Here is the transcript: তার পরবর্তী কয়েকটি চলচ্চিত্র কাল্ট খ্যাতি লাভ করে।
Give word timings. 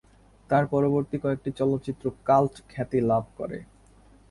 তার 0.49 0.63
পরবর্তী 0.67 1.17
কয়েকটি 1.23 1.49
চলচ্চিত্র 1.59 2.05
কাল্ট 2.25 2.55
খ্যাতি 2.69 2.99
লাভ 3.09 3.23
করে। 3.37 3.59